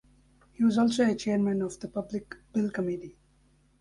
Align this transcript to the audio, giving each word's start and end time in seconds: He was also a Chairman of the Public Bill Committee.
He 0.53 0.63
was 0.63 0.79
also 0.79 1.05
a 1.05 1.13
Chairman 1.13 1.61
of 1.61 1.79
the 1.79 1.87
Public 1.87 2.35
Bill 2.53 2.71
Committee. 2.71 3.19